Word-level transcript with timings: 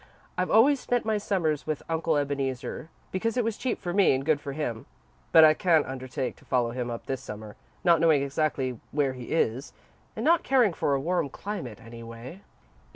I've 0.35 0.49
always 0.49 0.79
spent 0.79 1.05
my 1.05 1.19
Summers 1.19 1.67
with 1.67 1.83
Uncle 1.87 2.17
Ebeneezer, 2.17 2.89
because 3.11 3.37
it 3.37 3.43
was 3.43 3.55
cheap 3.55 3.79
for 3.79 3.93
me 3.93 4.13
and 4.15 4.25
good 4.25 4.41
for 4.41 4.53
him, 4.53 4.87
but 5.31 5.43
I 5.43 5.53
can't 5.53 5.85
undertake 5.85 6.35
to 6.37 6.45
follow 6.45 6.71
him 6.71 6.89
up 6.89 7.05
this 7.05 7.21
Summer, 7.21 7.55
not 7.83 8.01
knowing 8.01 8.23
exactly 8.23 8.79
where 8.91 9.13
he 9.13 9.25
is, 9.25 9.73
and 10.15 10.25
not 10.25 10.41
caring 10.41 10.73
for 10.73 10.95
a 10.95 10.99
warm 10.99 11.29
climate 11.29 11.79
anyway." 11.79 12.41